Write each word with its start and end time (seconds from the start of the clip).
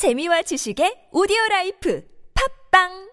재미와 0.00 0.40
지식의 0.48 1.12
오디오 1.12 1.36
라이프. 1.50 2.00
팝빵 2.32 3.09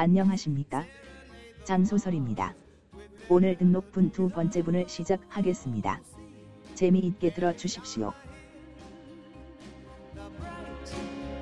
안녕하십니까? 0.00 0.86
장소설입니다. 1.64 2.54
오늘 3.28 3.58
등록분 3.58 4.12
두 4.12 4.30
번째 4.30 4.62
분을 4.62 4.88
시작하겠습니다. 4.88 6.00
재미있게 6.74 7.34
들어 7.34 7.54
주십시오. 7.54 8.10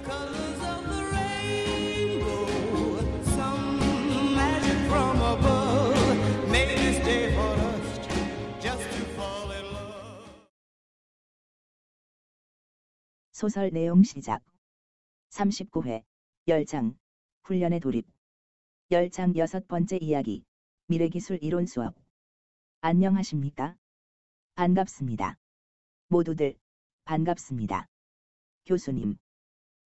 Colors 0.04 0.60
of 0.64 0.90
the 0.90 1.04
rainbow, 1.14 2.48
some 3.22 4.34
magic 4.34 4.76
from 4.88 5.22
above 5.22 6.50
made 6.50 6.76
this 6.78 6.98
day 7.04 7.32
for 7.32 7.54
us 7.60 8.00
just 8.60 8.82
to 8.90 9.04
fall 9.14 9.52
in 9.52 9.64
love. 9.72 10.26
소설 13.30 13.70
내용 13.70 14.02
시작. 14.02 14.42
39회, 15.30 16.02
열장, 16.48 16.98
훈련의 17.44 17.78
돌입. 17.78 18.17
열장 18.90 19.36
여섯 19.36 19.68
번째 19.68 19.98
이야기, 20.00 20.44
미래기술 20.86 21.40
이론 21.42 21.66
수업. 21.66 21.94
안녕하십니까? 22.80 23.76
반갑습니다. 24.54 25.36
모두들, 26.08 26.54
반갑습니다. 27.04 27.86
교수님. 28.64 29.16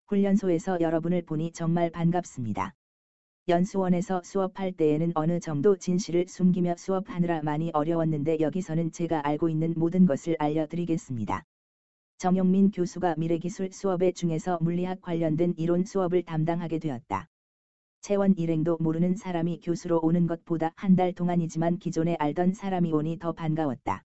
훈련소에서 0.07 0.79
여러분을 0.81 1.23
보니 1.23 1.51
정말 1.51 1.91
반갑습니다. 1.91 2.75
연수원에서 3.49 4.23
수업할 4.23 4.71
때에는 4.71 5.11
어느 5.17 5.41
정도 5.41 5.77
진실을 5.77 6.27
숨기며 6.29 6.77
수업하느라 6.79 7.43
많이 7.43 7.73
어려웠는데 7.75 8.39
여기서는 8.39 8.93
제가 8.93 9.27
알고 9.27 9.49
있는 9.49 9.75
모든 9.77 10.07
것을 10.07 10.37
알려드리겠습니다. 10.39 11.43
정영민 12.19 12.71
교수가 12.71 13.17
미래기술 13.19 13.71
수업의 13.73 14.13
중에서 14.13 14.59
물리학 14.61 15.01
관련된 15.01 15.55
이론 15.57 15.85
수업을 15.85 16.23
담당하게 16.23 16.79
되었다. 16.79 17.27
채원 18.03 18.35
일행도 18.37 18.79
모르는 18.81 19.15
사람이 19.15 19.61
교수로 19.63 20.01
오는 20.03 20.27
것보다 20.27 20.73
한 20.75 20.97
달 20.97 21.13
동안이지만 21.13 21.79
기존에 21.79 22.17
알던 22.19 22.53
사람이 22.53 22.93
오니 22.93 23.21
더 23.21 23.31
반가웠다. 23.33 24.03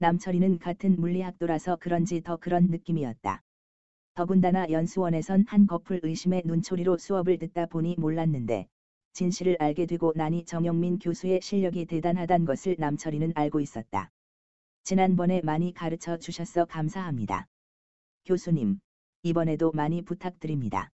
남철이는 0.00 0.58
같은 0.58 1.00
물리학도라서 1.00 1.76
그런지 1.80 2.20
더 2.20 2.36
그런 2.36 2.66
느낌이었다. 2.66 3.42
더군다나 4.14 4.68
연수원에선 4.70 5.46
한 5.48 5.66
커플 5.66 6.00
의심의 6.02 6.42
눈초리로 6.44 6.98
수업을 6.98 7.38
듣다 7.38 7.64
보니 7.64 7.96
몰랐는데 7.98 8.68
진실을 9.14 9.56
알게 9.58 9.86
되고 9.86 10.12
나니 10.14 10.44
정영민 10.44 10.98
교수의 10.98 11.40
실력이 11.40 11.86
대단하단 11.86 12.44
것을 12.44 12.76
남철이는 12.78 13.32
알고 13.34 13.60
있었다. 13.60 14.10
지난번에 14.82 15.40
많이 15.42 15.72
가르쳐 15.72 16.18
주셔서 16.18 16.66
감사합니다. 16.66 17.46
교수님, 18.26 18.80
이번에도 19.22 19.72
많이 19.72 20.02
부탁드립니다. 20.02 20.90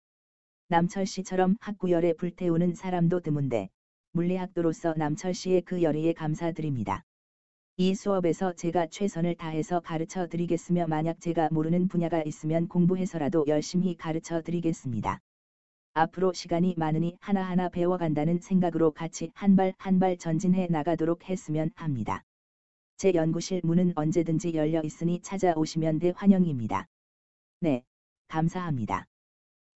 남철 0.71 1.05
씨처럼 1.05 1.57
학구열에 1.59 2.13
불태우는 2.13 2.77
사람도 2.77 3.19
드문데 3.23 3.71
물리학도로서 4.13 4.95
남철 4.97 5.35
씨의 5.35 5.63
그 5.63 5.83
열의에 5.83 6.13
감사드립니다. 6.13 7.03
이 7.77 7.97
수업에서 7.97 8.53
제가 8.53 8.87
최선을 8.87 9.35
다해서 9.35 9.81
가르쳐 9.81 10.29
드리겠으며 10.29 10.87
만약 10.87 11.21
제가 11.21 11.49
모르는 11.51 11.89
분야가 11.89 12.23
있으면 12.23 12.69
공부해서라도 12.69 13.47
열심히 13.49 13.97
가르쳐 13.97 14.43
드리겠습니다. 14.43 15.19
앞으로 15.95 16.33
시간이 16.33 16.77
많으니 16.79 17.17
하나하나 17.21 17.69
배워간다는 17.69 18.39
생각으로 18.39 18.93
같이 18.93 19.33
한 19.35 19.57
발 19.57 19.75
한 19.77 19.99
발 19.99 20.19
전진해 20.19 20.69
나가도록 20.71 21.29
했으면 21.29 21.73
합니다. 21.75 22.23
제 22.97 23.13
연구실 23.13 23.63
문은 23.65 23.95
언제든지 23.97 24.55
열려 24.55 24.83
있으니 24.85 25.21
찾아오시면 25.21 25.99
대환영입니다. 25.99 26.87
네, 27.59 27.83
감사합니다. 28.29 29.10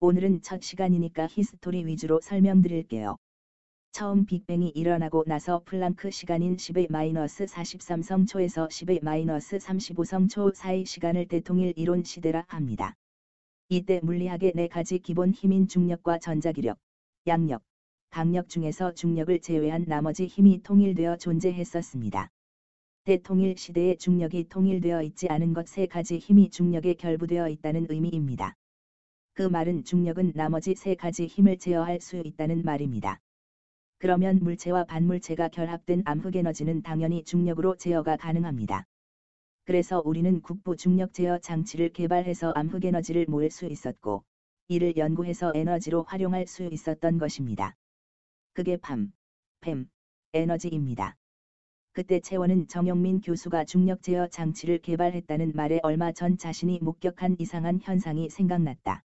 오늘은 0.03 0.41
첫 0.41 0.63
시간이니까 0.63 1.27
history 1.27 1.85
위주로 1.85 2.19
설명드릴게요. 2.21 3.17
처음 3.91 4.25
빅뱅이 4.25 4.69
일어나고 4.69 5.25
나서 5.27 5.61
플랑크 5.63 6.09
시간인 6.09 6.57
10의 6.57 6.91
마이너스 6.91 7.45
43성 7.45 8.27
초에서 8.27 8.67
10의 8.67 9.03
마이너스 9.03 9.59
35성 9.59 10.27
초 10.27 10.51
사이 10.55 10.85
시간을 10.85 11.27
대통일 11.27 11.73
이론 11.75 12.03
시대라 12.03 12.45
합니다. 12.47 12.95
이때 13.69 13.99
물리학의 14.01 14.53
네 14.55 14.67
가지 14.67 14.97
기본 14.97 15.29
힘인 15.33 15.67
중력과 15.67 16.17
전자기력, 16.17 16.79
약력, 17.27 17.61
강력 18.09 18.49
중에서 18.49 18.95
중력을 18.95 19.39
제외한 19.39 19.85
나머지 19.87 20.25
힘이 20.25 20.63
통일되어 20.63 21.17
존재했었습니다. 21.17 22.27
대통일 23.03 23.55
시대에 23.55 23.97
중력이 23.97 24.49
통일되어 24.49 25.03
있지 25.03 25.27
않은 25.29 25.53
것 25.53 25.67
세 25.67 25.85
가지 25.85 26.17
힘이 26.17 26.49
중력에 26.49 26.95
결부되어 26.95 27.49
있다는 27.49 27.85
의미입니다. 27.87 28.55
그 29.33 29.43
말은 29.43 29.85
중력은 29.85 30.33
나머지 30.35 30.75
세 30.75 30.93
가지 30.93 31.25
힘을 31.25 31.57
제어할 31.57 32.01
수 32.01 32.21
있다는 32.25 32.63
말입니다. 32.63 33.17
그러면 33.97 34.39
물체와 34.41 34.83
반물체가 34.83 35.47
결합된 35.47 36.01
암흑 36.05 36.35
에너지는 36.35 36.81
당연히 36.81 37.23
중력으로 37.23 37.75
제어가 37.75 38.17
가능합니다. 38.17 38.83
그래서 39.63 40.01
우리는 40.03 40.41
국부 40.41 40.75
중력 40.75 41.13
제어 41.13 41.37
장치를 41.37 41.89
개발해서 41.89 42.51
암흑 42.55 42.83
에너지를 42.83 43.25
모을 43.29 43.49
수 43.49 43.65
있었고, 43.65 44.23
이를 44.67 44.97
연구해서 44.97 45.53
에너지로 45.55 46.03
활용할 46.03 46.45
수 46.45 46.67
있었던 46.69 47.17
것입니다. 47.17 47.75
그게 48.53 48.75
팜, 48.75 49.13
팸, 49.61 49.87
에너지입니다. 50.33 51.15
그때 51.93 52.19
채원은 52.19 52.67
정영민 52.67 53.21
교수가 53.21 53.63
중력 53.63 54.01
제어 54.01 54.27
장치를 54.27 54.79
개발했다는 54.79 55.53
말에 55.55 55.79
얼마 55.83 56.11
전 56.11 56.37
자신이 56.37 56.79
목격한 56.81 57.37
이상한 57.39 57.79
현상이 57.81 58.29
생각났다. 58.29 59.03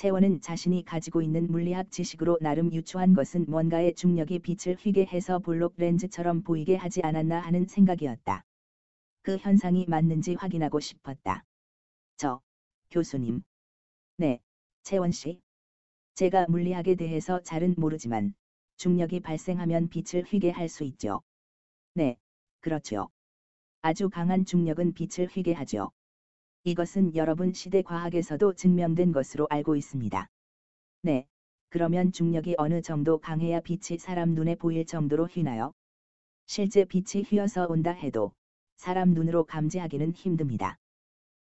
채원은 0.00 0.40
자신이 0.40 0.86
가지고 0.86 1.20
있는 1.20 1.46
물리학 1.48 1.90
지식으로 1.90 2.38
나름 2.40 2.72
유추한 2.72 3.12
것은 3.12 3.44
뭔가의 3.48 3.94
중력이 3.94 4.38
빛을 4.38 4.76
휘게 4.76 5.04
해서 5.04 5.38
볼록 5.40 5.74
렌즈처럼 5.76 6.42
보이게 6.42 6.74
하지 6.74 7.02
않았나 7.02 7.38
하는 7.40 7.66
생각이었다. 7.66 8.42
그 9.20 9.36
현상이 9.36 9.84
맞는지 9.88 10.36
확인하고 10.36 10.80
싶었다. 10.80 11.44
저, 12.16 12.40
교수님. 12.90 13.42
네, 14.16 14.40
채원 14.84 15.12
씨. 15.12 15.38
제가 16.14 16.46
물리학에 16.48 16.94
대해서 16.94 17.42
잘은 17.42 17.74
모르지만 17.76 18.32
중력이 18.78 19.20
발생하면 19.20 19.90
빛을 19.90 20.24
휘게 20.24 20.50
할 20.50 20.70
수 20.70 20.84
있죠. 20.84 21.20
네, 21.92 22.16
그렇죠. 22.60 23.10
아주 23.82 24.08
강한 24.08 24.46
중력은 24.46 24.94
빛을 24.94 25.28
휘게 25.28 25.52
하죠. 25.52 25.90
이것은 26.64 27.14
여러분 27.16 27.54
시대 27.54 27.80
과학에서도 27.80 28.52
증명된 28.52 29.12
것으로 29.12 29.46
알고 29.48 29.76
있습니다. 29.76 30.28
네, 31.02 31.26
그러면 31.70 32.12
중력이 32.12 32.56
어느 32.58 32.82
정도 32.82 33.18
강해야 33.18 33.60
빛이 33.60 33.98
사람 33.98 34.34
눈에 34.34 34.56
보일 34.56 34.84
정도로 34.84 35.26
휘나요? 35.26 35.72
실제 36.46 36.84
빛이 36.84 37.24
휘어서 37.24 37.66
온다 37.66 37.92
해도 37.92 38.32
사람 38.76 39.14
눈으로 39.14 39.44
감지하기는 39.44 40.12
힘듭니다. 40.12 40.76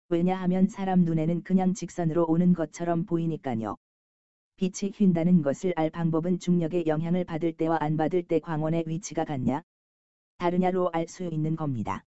왜냐하면 0.07 0.69
사람 0.69 1.01
눈에는 1.01 1.43
그냥 1.43 1.73
직선으로 1.73 2.25
오는 2.25 2.53
것처럼 2.53 3.05
보이니까요. 3.05 3.75
빛이 4.55 4.91
휜다는 4.91 5.43
것을 5.43 5.73
알 5.75 5.89
방법은 5.89 6.39
중력의 6.39 6.87
영향을 6.87 7.25
받을 7.25 7.51
때와 7.51 7.77
안 7.81 7.97
받을 7.97 8.23
때 8.23 8.39
광원의 8.39 8.85
위치가 8.87 9.25
같냐? 9.25 9.63
다르냐로 10.37 10.89
알 10.93 11.07
수 11.07 11.25
있는 11.25 11.57
겁니다. 11.57 12.05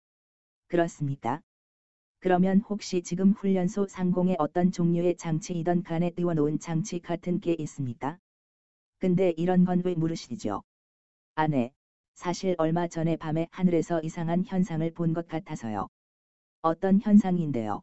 그렇습니까? 0.67 1.41
그러면 2.21 2.61
혹시 2.69 3.03
지금 3.03 3.33
훈련소 3.33 3.87
상공에 3.89 4.37
어떤 4.39 4.71
종류의 4.73 5.15
장치이던 5.17 5.83
간에 5.83 6.11
띄워놓은 6.11 6.59
장치 6.59 6.99
같은 6.99 7.41
게 7.41 7.55
있습니까? 7.59 8.19
근데 8.99 9.33
이런 9.37 9.65
건 9.65 9.83
왜 9.85 9.95
물으시죠? 9.95 10.63
아, 11.37 11.47
네. 11.49 11.71
사실 12.15 12.55
얼마 12.59 12.87
전에 12.89 13.17
밤에 13.17 13.47
하늘에서 13.53 14.01
이상한 14.03 14.45
현상을 14.47 14.91
본 14.93 15.15
것 15.15 15.29
같아서요. 15.29 15.89
어떤 16.63 17.01
현상인데요? 17.01 17.83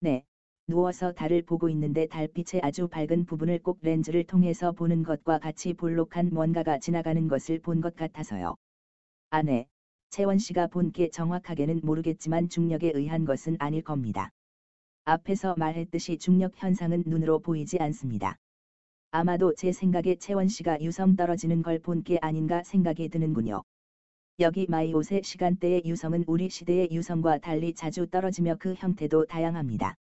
네. 0.00 0.22
누워서 0.68 1.12
달을 1.12 1.42
보고 1.42 1.68
있는데 1.70 2.06
달빛의 2.06 2.60
아주 2.64 2.88
밝은 2.88 3.26
부분을 3.26 3.58
꼭 3.60 3.78
렌즈를 3.82 4.24
통해서 4.24 4.72
보는 4.72 5.02
것과 5.04 5.38
같이 5.38 5.72
볼록한 5.74 6.30
뭔가가 6.32 6.78
지나가는 6.78 7.28
것을 7.28 7.58
본 7.60 7.80
것 7.82 7.96
같아서요. 7.96 8.54
아, 9.30 9.42
네. 9.42 9.66
채원 10.12 10.36
씨가 10.38 10.66
본 10.66 10.92
게 10.92 11.08
정확하게는 11.08 11.80
모르겠지만 11.82 12.50
중력에 12.50 12.92
의한 12.94 13.24
것은 13.24 13.56
아닐 13.58 13.80
겁니다. 13.82 14.28
앞에서 15.06 15.54
말했듯이 15.56 16.18
중력 16.18 16.52
현상은 16.54 17.02
눈으로 17.06 17.38
보이지 17.38 17.78
않습니다. 17.80 18.36
아마도 19.10 19.54
제 19.54 19.72
생각에 19.72 20.16
채원 20.16 20.48
씨가 20.48 20.82
유성 20.82 21.16
떨어지는 21.16 21.62
걸 21.62 21.78
본 21.80 22.02
게 22.02 22.18
아닌가 22.20 22.62
생각이 22.62 23.08
드는군요. 23.08 23.62
여기 24.40 24.66
마이옷의 24.68 25.22
시간대의 25.22 25.84
유성은 25.86 26.24
우리 26.26 26.50
시대의 26.50 26.90
유성과 26.92 27.38
달리 27.38 27.72
자주 27.72 28.06
떨어지며 28.06 28.56
그 28.60 28.74
형태도 28.74 29.24
다양합니다. 29.24 29.94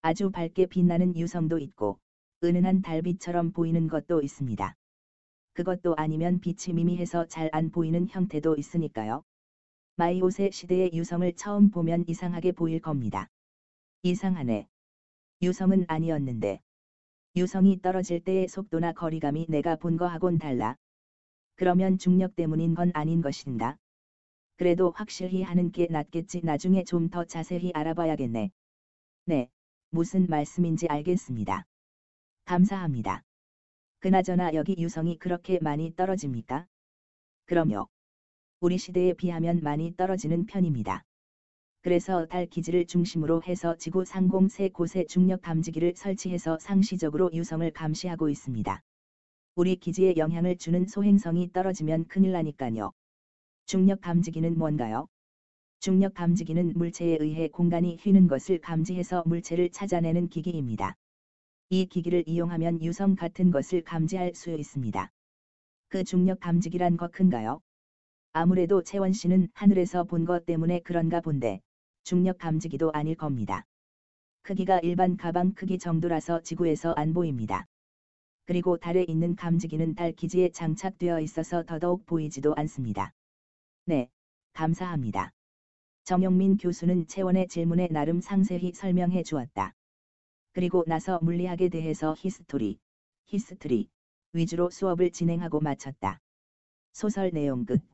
아주 0.00 0.30
밝게 0.30 0.66
빛나는 0.66 1.18
유성도 1.18 1.58
있고 1.58 1.98
은은한 2.42 2.80
달빛처럼 2.80 3.52
보이는 3.52 3.88
것도 3.88 4.22
있습니다. 4.22 4.74
그것도 5.52 5.96
아니면 5.98 6.40
빛이 6.40 6.74
미미해서 6.74 7.26
잘 7.26 7.50
안 7.52 7.70
보이는 7.70 8.08
형태도 8.08 8.56
있으니까요. 8.56 9.22
마이옷의 9.96 10.50
시대의 10.52 10.90
유성을 10.92 11.32
처음 11.34 11.70
보면 11.70 12.04
이상하게 12.08 12.52
보일 12.52 12.80
겁니다. 12.80 13.28
이상하네. 14.02 14.66
유성은 15.42 15.84
아니었는데. 15.88 16.60
유성이 17.36 17.80
떨어질 17.82 18.20
때의 18.20 18.48
속도나 18.48 18.92
거리감이 18.92 19.46
내가 19.48 19.76
본 19.76 19.96
거하곤 19.96 20.38
달라. 20.38 20.76
그러면 21.56 21.98
중력 21.98 22.36
때문인 22.36 22.74
건 22.74 22.90
아닌 22.94 23.22
것인가? 23.22 23.76
그래도 24.56 24.92
확실히 24.96 25.42
하는 25.42 25.70
게 25.70 25.86
낫겠지 25.90 26.40
나중에 26.44 26.84
좀 26.84 27.08
더 27.10 27.24
자세히 27.24 27.70
알아봐야겠네. 27.74 28.50
네, 29.26 29.48
무슨 29.90 30.26
말씀인지 30.28 30.88
알겠습니다. 30.88 31.64
감사합니다. 32.46 33.22
그나저나 34.00 34.54
여기 34.54 34.76
유성이 34.78 35.16
그렇게 35.18 35.58
많이 35.60 35.92
떨어집니까? 35.96 36.66
그럼요. 37.46 37.88
우리 38.64 38.78
시대에 38.78 39.12
비하면 39.12 39.60
많이 39.62 39.94
떨어지는 39.94 40.46
편입니다. 40.46 41.04
그래서 41.82 42.24
달 42.24 42.46
기지를 42.46 42.86
중심으로 42.86 43.42
해서 43.42 43.76
지구 43.76 44.06
상공 44.06 44.48
세 44.48 44.70
곳에 44.70 45.04
중력 45.04 45.42
감지기를 45.42 45.92
설치해서 45.94 46.56
상시적으로 46.58 47.28
유성을 47.34 47.70
감시하고 47.72 48.30
있습니다. 48.30 48.80
우리 49.54 49.76
기지에 49.76 50.14
영향을 50.16 50.56
주는 50.56 50.86
소행성이 50.86 51.52
떨어지면 51.52 52.06
큰일 52.08 52.32
나니까요. 52.32 52.90
중력 53.66 54.00
감지기는 54.00 54.56
뭔가요? 54.56 55.08
중력 55.80 56.14
감지기는 56.14 56.72
물체에 56.74 57.18
의해 57.20 57.48
공간이 57.48 57.98
휘는 58.00 58.28
것을 58.28 58.56
감지해서 58.60 59.24
물체를 59.26 59.68
찾아내는 59.68 60.28
기기입니다. 60.28 60.94
이 61.68 61.84
기기를 61.84 62.22
이용하면 62.26 62.80
유성 62.80 63.14
같은 63.14 63.50
것을 63.50 63.82
감지할 63.82 64.32
수 64.34 64.56
있습니다. 64.56 65.10
그 65.88 66.02
중력 66.02 66.40
감지기란 66.40 66.96
거 66.96 67.08
큰가요? 67.08 67.60
아무래도 68.36 68.82
채원 68.82 69.12
씨는 69.12 69.48
하늘에서 69.54 70.02
본 70.02 70.24
것 70.24 70.44
때문에 70.44 70.80
그런가 70.80 71.20
본데 71.20 71.60
중력 72.02 72.38
감지기도 72.38 72.90
아닐 72.92 73.14
겁니다. 73.14 73.64
크기가 74.42 74.80
일반 74.80 75.16
가방 75.16 75.54
크기 75.54 75.78
정도라서 75.78 76.42
지구에서 76.42 76.92
안 76.94 77.14
보입니다. 77.14 77.66
그리고 78.44 78.76
달에 78.76 79.04
있는 79.04 79.36
감지기는 79.36 79.94
달 79.94 80.10
기지에 80.10 80.50
장착되어 80.50 81.20
있어서 81.20 81.62
더더욱 81.62 82.06
보이지도 82.06 82.54
않습니다. 82.56 83.12
네, 83.86 84.08
감사합니다. 84.52 85.30
정영민 86.02 86.56
교수는 86.56 87.06
채원의 87.06 87.46
질문에 87.46 87.86
나름 87.92 88.20
상세히 88.20 88.72
설명해 88.72 89.22
주었다. 89.22 89.74
그리고 90.52 90.82
나서 90.88 91.20
물리학에 91.22 91.68
대해서 91.68 92.16
history, 92.18 92.78
history 93.26 93.88
위주로 94.32 94.70
수업을 94.70 95.12
진행하고 95.12 95.60
마쳤다. 95.60 96.18
소설 96.92 97.30
내용 97.30 97.64
끝. 97.64 97.93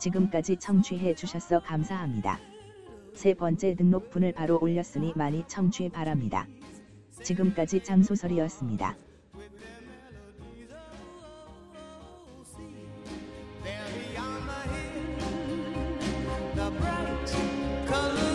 지금까지 0.00 0.56
청취해 0.56 1.14
주셔서 1.14 1.60
감사합니다. 1.60 2.40
세 3.14 3.34
번째 3.34 3.74
등록분을 3.76 4.32
바로 4.32 4.58
올렸으니 4.60 5.12
많이 5.14 5.44
청취 5.46 5.90
바랍니다. 5.90 6.46
지금까지 7.22 7.84
장소설이었습니다. 7.84 8.96
bright 16.78 17.32
color 17.88 18.29